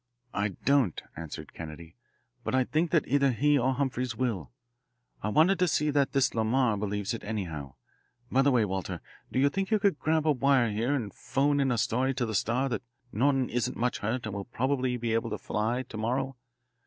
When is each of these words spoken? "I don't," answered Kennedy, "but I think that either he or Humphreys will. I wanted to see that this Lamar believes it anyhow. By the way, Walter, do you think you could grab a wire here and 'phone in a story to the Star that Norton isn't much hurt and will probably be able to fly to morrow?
"I 0.33 0.55
don't," 0.65 0.99
answered 1.15 1.53
Kennedy, 1.53 1.95
"but 2.43 2.55
I 2.55 2.63
think 2.63 2.89
that 2.89 3.07
either 3.07 3.29
he 3.29 3.59
or 3.59 3.73
Humphreys 3.75 4.15
will. 4.15 4.51
I 5.21 5.29
wanted 5.29 5.59
to 5.59 5.67
see 5.67 5.91
that 5.91 6.13
this 6.13 6.33
Lamar 6.33 6.75
believes 6.75 7.13
it 7.13 7.23
anyhow. 7.23 7.75
By 8.31 8.41
the 8.41 8.49
way, 8.49 8.65
Walter, 8.65 8.99
do 9.31 9.37
you 9.37 9.47
think 9.47 9.69
you 9.69 9.77
could 9.77 9.99
grab 9.99 10.25
a 10.25 10.31
wire 10.31 10.71
here 10.71 10.95
and 10.95 11.13
'phone 11.13 11.59
in 11.59 11.71
a 11.71 11.77
story 11.77 12.15
to 12.15 12.25
the 12.25 12.33
Star 12.33 12.67
that 12.69 12.81
Norton 13.11 13.47
isn't 13.51 13.77
much 13.77 13.99
hurt 13.99 14.25
and 14.25 14.33
will 14.33 14.45
probably 14.45 14.97
be 14.97 15.13
able 15.13 15.29
to 15.29 15.37
fly 15.37 15.83
to 15.83 15.97
morrow? 15.97 16.35